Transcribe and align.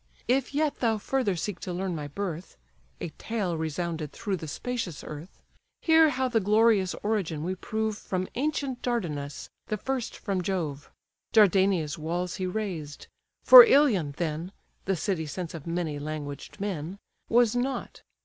If 0.27 0.55
yet 0.55 0.79
thou 0.79 0.97
further 0.97 1.35
seek 1.35 1.59
to 1.59 1.71
learn 1.71 1.93
my 1.93 2.07
birth 2.07 2.57
(A 2.99 3.09
tale 3.19 3.55
resounded 3.55 4.11
through 4.11 4.37
the 4.37 4.47
spacious 4.47 5.03
earth) 5.03 5.43
Hear 5.83 6.09
how 6.09 6.27
the 6.27 6.39
glorious 6.39 6.95
origin 7.03 7.43
we 7.43 7.53
prove 7.53 7.99
From 7.99 8.27
ancient 8.33 8.81
Dardanus, 8.81 9.51
the 9.67 9.77
first 9.77 10.17
from 10.17 10.41
Jove: 10.41 10.89
Dardania's 11.33 11.99
walls 11.99 12.37
he 12.37 12.47
raised; 12.47 13.05
for 13.43 13.63
Ilion, 13.63 14.15
then, 14.17 14.51
(The 14.85 14.95
city 14.95 15.27
since 15.27 15.53
of 15.53 15.67
many 15.67 15.99
languaged 15.99 16.59
men,) 16.59 16.97
Was 17.29 17.55
not. 17.55 18.01